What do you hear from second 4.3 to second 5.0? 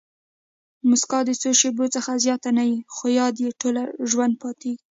پاتېږي.